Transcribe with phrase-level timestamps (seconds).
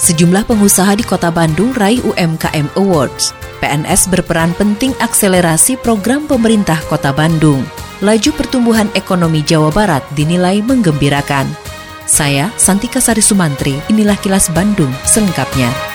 [0.00, 3.36] Sejumlah pengusaha di Kota Bandung raih UMKM Awards.
[3.60, 7.60] PNS berperan penting akselerasi program pemerintah Kota Bandung.
[8.00, 11.52] Laju pertumbuhan ekonomi Jawa Barat dinilai menggembirakan.
[12.08, 15.89] Saya Santika Sari Sumantri, inilah kilas Bandung selengkapnya.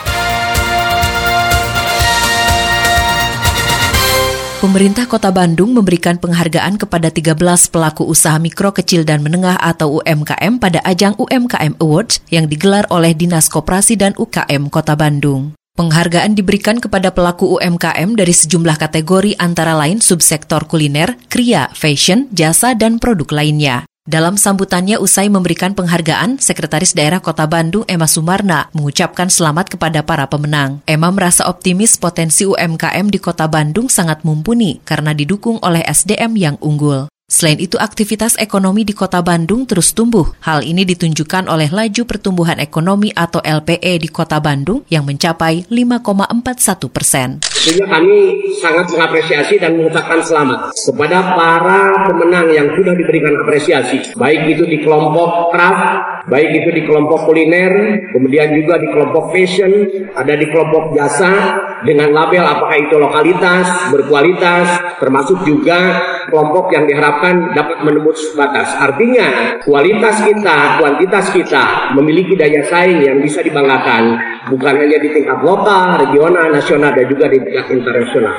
[4.66, 7.38] Pemerintah Kota Bandung memberikan penghargaan kepada 13
[7.70, 13.14] pelaku usaha mikro, kecil, dan menengah atau UMKM pada ajang UMKM Awards yang digelar oleh
[13.14, 15.54] Dinas Koperasi dan UKM Kota Bandung.
[15.78, 22.74] Penghargaan diberikan kepada pelaku UMKM dari sejumlah kategori antara lain subsektor kuliner, kria, fashion, jasa,
[22.74, 23.86] dan produk lainnya.
[24.06, 30.30] Dalam sambutannya usai memberikan penghargaan, Sekretaris Daerah Kota Bandung Emma Sumarna mengucapkan selamat kepada para
[30.30, 30.78] pemenang.
[30.86, 36.56] Emma merasa optimis potensi UMKM di Kota Bandung sangat mumpuni karena didukung oleh SDM yang
[36.62, 37.10] unggul.
[37.26, 40.30] Selain itu, aktivitas ekonomi di kota Bandung terus tumbuh.
[40.46, 46.86] Hal ini ditunjukkan oleh laju pertumbuhan ekonomi atau LPE di kota Bandung yang mencapai 5,41
[46.94, 47.42] persen.
[47.50, 54.14] Sehingga kami sangat mengapresiasi dan mengucapkan selamat kepada para pemenang yang sudah diberikan apresiasi.
[54.14, 59.74] Baik itu di kelompok craft, baik itu di kelompok kuliner, kemudian juga di kelompok fashion,
[60.14, 64.68] ada di kelompok jasa, dengan label apakah itu lokalitas, berkualitas,
[65.02, 68.72] termasuk juga kelompok yang diharapkan dapat menembus batas.
[68.78, 74.18] Artinya, kualitas kita, kuantitas kita memiliki daya saing yang bisa dibanggakan,
[74.50, 78.36] bukan hanya di tingkat lokal, regional, nasional, dan juga di tingkat internasional.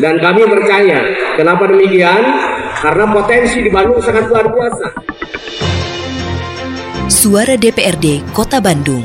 [0.00, 0.98] Dan kami percaya,
[1.36, 2.22] kenapa demikian?
[2.82, 4.86] Karena potensi di Bandung sangat luar biasa.
[7.12, 9.04] Suara DPRD Kota Bandung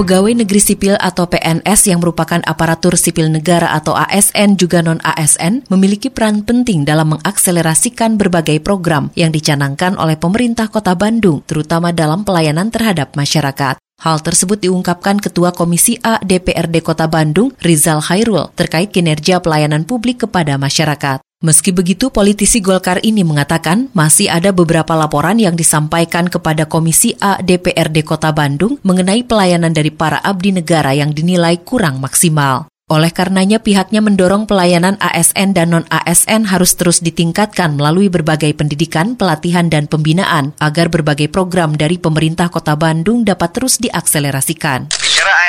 [0.00, 6.08] Pegawai Negeri Sipil atau PNS yang merupakan aparatur sipil negara atau ASN juga non-ASN memiliki
[6.08, 12.72] peran penting dalam mengakselerasikan berbagai program yang dicanangkan oleh pemerintah kota Bandung, terutama dalam pelayanan
[12.72, 13.76] terhadap masyarakat.
[14.00, 20.24] Hal tersebut diungkapkan Ketua Komisi A DPRD Kota Bandung, Rizal Hairul, terkait kinerja pelayanan publik
[20.24, 21.20] kepada masyarakat.
[21.40, 27.40] Meski begitu, politisi Golkar ini mengatakan masih ada beberapa laporan yang disampaikan kepada Komisi A
[27.40, 32.68] DPRD Kota Bandung mengenai pelayanan dari para abdi negara yang dinilai kurang maksimal.
[32.92, 39.72] Oleh karenanya pihaknya mendorong pelayanan ASN dan non-ASN harus terus ditingkatkan melalui berbagai pendidikan, pelatihan,
[39.72, 44.92] dan pembinaan agar berbagai program dari pemerintah kota Bandung dapat terus diakselerasikan.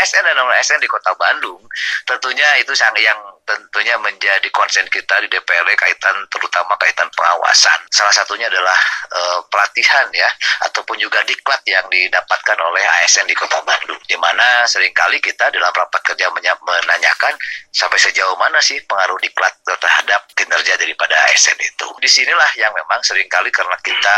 [0.01, 1.59] ASN dan non-ASN di kota Bandung,
[2.07, 7.79] tentunya itu yang tentunya menjadi konsen kita di DPRD kaitan terutama kaitan pengawasan.
[7.91, 8.77] Salah satunya adalah
[9.11, 10.29] e, pelatihan ya
[10.71, 15.51] ataupun juga diklat yang didapatkan oleh ASN di Kota Bandung di mana sering kali kita
[15.51, 17.33] dalam rapat kerja menanyakan
[17.71, 21.87] sampai sejauh mana sih pengaruh diklat terhadap kinerja daripada ASN itu.
[21.99, 24.17] Di sinilah yang memang sering kali karena kita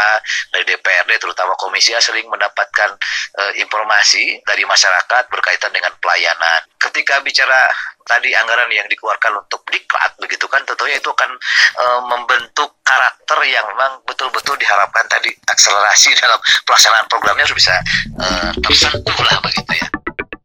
[0.53, 2.89] dari DPRD terutama komisi sering mendapatkan
[3.37, 6.61] e, informasi dari masyarakat berkaitan dengan pelayanan.
[6.77, 7.71] Ketika bicara
[8.07, 11.31] tadi anggaran yang dikeluarkan untuk diklat begitu kan tentunya itu akan
[11.79, 17.75] e, membentuk karakter yang memang betul-betul diharapkan tadi akselerasi dalam pelaksanaan programnya harus bisa
[18.19, 18.25] e,
[18.61, 19.87] tersentuh lah begitu ya.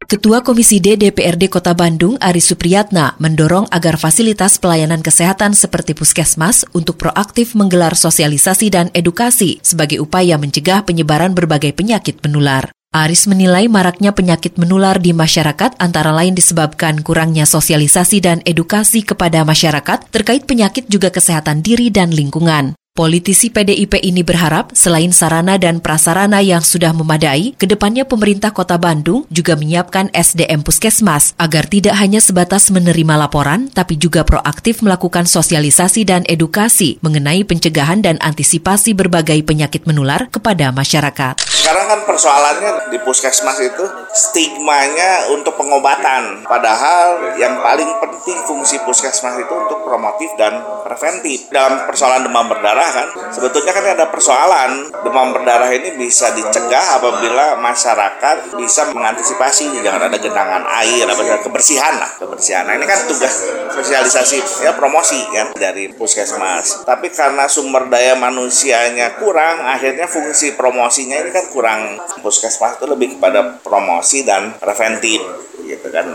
[0.09, 6.65] Ketua Komisi D DPRD Kota Bandung, Ari Supriyatna, mendorong agar fasilitas pelayanan kesehatan seperti puskesmas
[6.73, 12.73] untuk proaktif menggelar sosialisasi dan edukasi sebagai upaya mencegah penyebaran berbagai penyakit menular.
[12.89, 19.45] Aris menilai maraknya penyakit menular di masyarakat antara lain disebabkan kurangnya sosialisasi dan edukasi kepada
[19.45, 22.78] masyarakat terkait penyakit juga kesehatan diri dan lingkungan.
[22.99, 28.75] Politisi PDIP ini berharap selain sarana dan prasarana yang sudah memadai, ke depannya pemerintah kota
[28.75, 35.23] Bandung juga menyiapkan SDM Puskesmas agar tidak hanya sebatas menerima laporan, tapi juga proaktif melakukan
[35.31, 41.39] sosialisasi dan edukasi mengenai pencegahan dan antisipasi berbagai penyakit menular kepada masyarakat.
[41.39, 49.39] Sekarang kan persoalannya di Puskesmas itu stigmanya untuk pengobatan, padahal yang paling penting fungsi Puskesmas
[49.39, 51.47] itu untuk promotif dan preventif.
[51.47, 53.07] Dalam persoalan demam berdarah kan?
[53.33, 54.91] Sebetulnya kan ada persoalan.
[55.05, 59.81] Demam berdarah ini bisa dicegah apabila masyarakat bisa mengantisipasi.
[59.81, 62.67] Jangan ada genangan air apa kebersihan lah kebersihan.
[62.67, 66.85] Nah ini kan tugas sosialisasi ya promosi kan dari puskesmas.
[66.85, 71.81] Tapi karena sumber daya manusianya kurang akhirnya fungsi promosinya ini kan kurang.
[72.21, 75.48] Puskesmas itu lebih kepada promosi dan preventif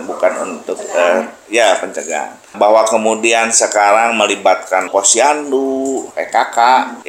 [0.07, 2.37] bukan untuk uh, ya pencegahan.
[2.55, 6.59] Bahwa kemudian sekarang melibatkan posyandu, PKK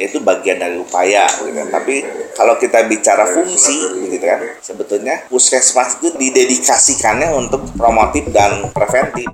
[0.00, 1.60] itu bagian dari upaya gitu.
[1.70, 2.02] Tapi
[2.34, 9.30] kalau kita bicara fungsi gitu kan, sebetulnya puskesmas itu didedikasikannya untuk promotif dan preventif.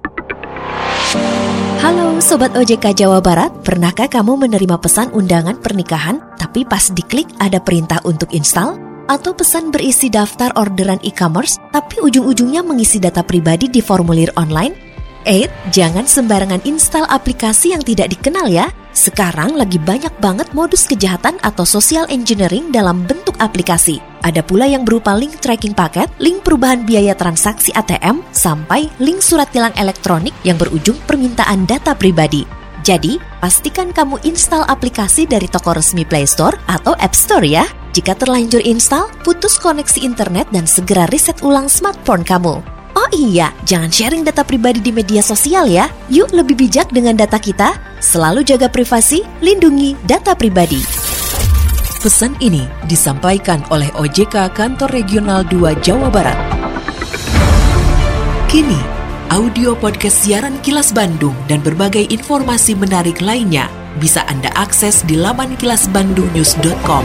[1.83, 7.59] Halo Sobat OJK Jawa Barat, pernahkah kamu menerima pesan undangan pernikahan tapi pas diklik ada
[7.59, 8.92] perintah untuk install?
[9.11, 14.93] Atau pesan berisi daftar orderan e-commerce tapi ujung-ujungnya mengisi data pribadi di formulir online?
[15.23, 18.67] Eh, jangan sembarangan install aplikasi yang tidak dikenal ya.
[18.91, 24.03] Sekarang lagi banyak banget modus kejahatan atau social engineering dalam bentuk aplikasi.
[24.27, 29.49] Ada pula yang berupa link tracking paket, link perubahan biaya transaksi ATM, sampai link surat
[29.55, 32.45] tilang elektronik yang berujung permintaan data pribadi.
[32.83, 37.63] Jadi, pastikan kamu install aplikasi dari toko resmi Play Store atau App Store ya.
[37.93, 42.65] Jika terlanjur install, putus koneksi internet dan segera reset ulang smartphone kamu.
[42.93, 45.93] Oh iya, jangan sharing data pribadi di media sosial ya.
[46.09, 47.77] Yuk lebih bijak dengan data kita.
[48.01, 50.81] Selalu jaga privasi, lindungi data pribadi.
[52.01, 56.39] Pesan ini disampaikan oleh OJK Kantor Regional 2 Jawa Barat.
[58.49, 58.81] Kini,
[59.29, 65.59] audio podcast siaran Kilas Bandung dan berbagai informasi menarik lainnya bisa Anda akses di laman
[65.59, 67.05] kilasbandungnews.com.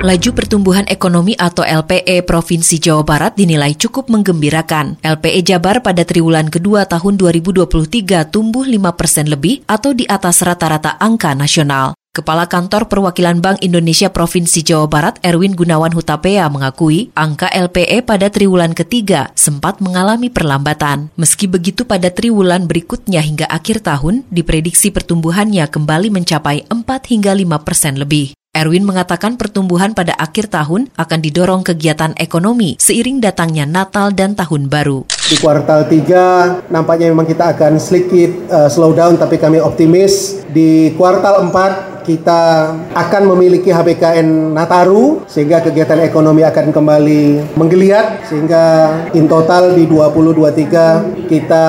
[0.00, 4.96] Laju pertumbuhan ekonomi atau LPE Provinsi Jawa Barat dinilai cukup menggembirakan.
[5.04, 10.96] LPE Jabar pada triwulan kedua tahun 2023 tumbuh 5 persen lebih atau di atas rata-rata
[10.96, 11.99] angka nasional.
[12.10, 18.26] Kepala Kantor Perwakilan Bank Indonesia Provinsi Jawa Barat Erwin Gunawan Hutapea mengakui angka LPE pada
[18.26, 21.14] triwulan ketiga sempat mengalami perlambatan.
[21.14, 26.82] Meski begitu pada triwulan berikutnya hingga akhir tahun diprediksi pertumbuhannya kembali mencapai 4
[27.14, 28.34] hingga 5 persen lebih.
[28.50, 34.66] Erwin mengatakan pertumbuhan pada akhir tahun akan didorong kegiatan ekonomi seiring datangnya Natal dan Tahun
[34.66, 35.06] Baru.
[35.30, 40.90] Di kuartal 3 nampaknya memang kita akan sedikit uh, slow down tapi kami optimis di
[40.98, 48.64] kuartal 4 kita akan memiliki HBKN Nataru sehingga kegiatan ekonomi akan kembali menggeliat sehingga
[49.14, 51.66] in total di 2023 kita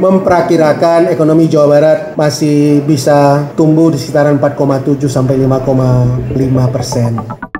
[0.00, 7.51] memperkirakan ekonomi Jawa Barat masih bisa tumbuh di sekitaran 4,7 sampai 5,5 persen.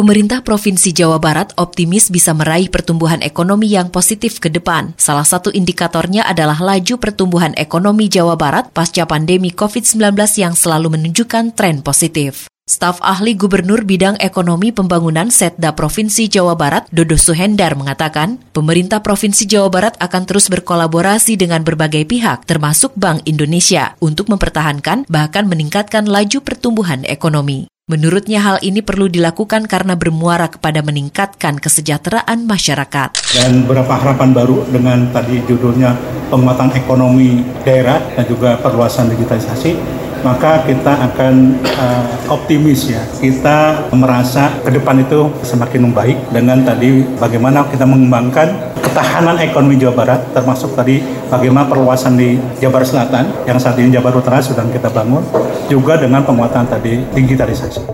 [0.00, 4.96] Pemerintah Provinsi Jawa Barat optimis bisa meraih pertumbuhan ekonomi yang positif ke depan.
[4.96, 11.52] Salah satu indikatornya adalah laju pertumbuhan ekonomi Jawa Barat pasca pandemi COVID-19 yang selalu menunjukkan
[11.52, 12.48] tren positif.
[12.64, 19.44] Staf ahli Gubernur Bidang Ekonomi Pembangunan Setda Provinsi Jawa Barat, Dodo Suhendar mengatakan, pemerintah Provinsi
[19.44, 26.08] Jawa Barat akan terus berkolaborasi dengan berbagai pihak, termasuk Bank Indonesia, untuk mempertahankan bahkan meningkatkan
[26.08, 27.68] laju pertumbuhan ekonomi.
[27.90, 33.18] Menurutnya hal ini perlu dilakukan karena bermuara kepada meningkatkan kesejahteraan masyarakat.
[33.34, 35.98] Dan beberapa harapan baru dengan tadi judulnya
[36.30, 39.74] penguatan ekonomi daerah dan juga perluasan digitalisasi,
[40.22, 43.02] maka kita akan uh, optimis ya.
[43.18, 49.94] Kita merasa ke depan itu semakin membaik dengan tadi bagaimana kita mengembangkan ketahanan ekonomi Jawa
[49.94, 50.98] Barat termasuk tadi
[51.30, 55.22] bagaimana perluasan di Jabar Selatan yang saat ini Jabar Utara sedang kita bangun
[55.70, 57.86] juga dengan penguatan tadi digitalisasi.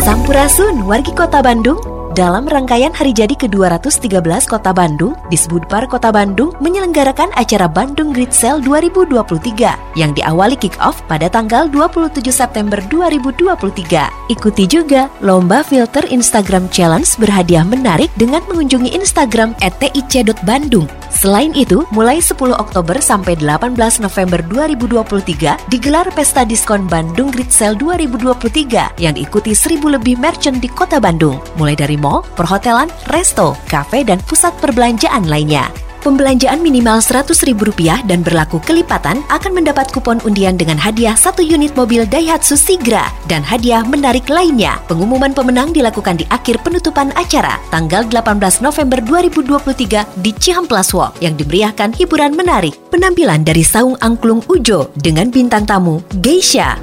[0.00, 1.76] Sampurasun, wargi kota Bandung,
[2.14, 8.58] dalam rangkaian hari jadi ke-213 Kota Bandung, Disbudpar Kota Bandung menyelenggarakan acara Bandung Grid Sale
[8.66, 14.34] 2023 yang diawali kick-off pada tanggal 27 September 2023.
[14.34, 22.22] Ikuti juga Lomba Filter Instagram Challenge berhadiah menarik dengan mengunjungi Instagram @tic.bandung Selain itu, mulai
[22.22, 29.52] 10 Oktober sampai 18 November 2023 digelar Pesta Diskon Bandung Grid Sale 2023 yang diikuti
[29.52, 35.28] 1000 lebih merchant di Kota Bandung, mulai dari mall, perhotelan, resto, kafe, dan pusat perbelanjaan
[35.28, 35.68] lainnya.
[36.00, 42.08] Pembelanjaan minimal Rp100.000 dan berlaku kelipatan akan mendapat kupon undian dengan hadiah satu unit mobil
[42.08, 44.80] Daihatsu Sigra dan hadiah menarik lainnya.
[44.88, 51.36] Pengumuman pemenang dilakukan di akhir penutupan acara tanggal 18 November 2023 di Cihamplas Walk yang
[51.36, 52.72] dimeriahkan hiburan menarik.
[52.88, 56.80] Penampilan dari Saung Angklung Ujo dengan bintang tamu Geisha.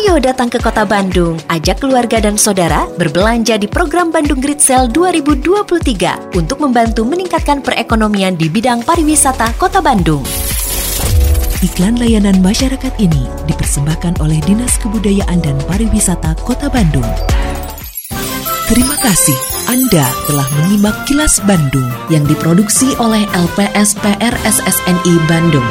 [0.00, 4.88] Ayo datang ke kota Bandung, ajak keluarga dan saudara berbelanja di program Bandung Grid Sale
[4.88, 10.24] 2023 untuk membantu meningkatkan perekonomian di bidang pariwisata kota Bandung.
[11.60, 17.04] Iklan layanan masyarakat ini dipersembahkan oleh Dinas Kebudayaan dan Pariwisata Kota Bandung.
[18.72, 19.36] Terima kasih
[19.68, 25.68] Anda telah menyimak kilas Bandung yang diproduksi oleh LPSPR SSNI Bandung.